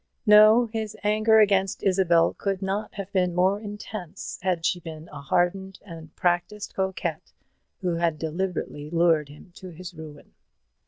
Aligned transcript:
No; 0.25 0.65
his 0.65 0.97
anger 1.03 1.39
against 1.41 1.83
Isabel 1.83 2.33
could 2.33 2.63
not 2.63 2.95
have 2.95 3.13
been 3.13 3.35
more 3.35 3.59
intense 3.59 4.39
had 4.41 4.65
she 4.65 4.79
been 4.79 5.07
a 5.09 5.21
hardened 5.21 5.77
and 5.85 6.15
practised 6.15 6.73
coquette 6.73 7.33
who 7.81 7.97
had 7.97 8.17
deliberately 8.17 8.89
lured 8.89 9.29
him 9.29 9.51
to 9.57 9.69
his 9.69 9.93
ruin. 9.93 10.33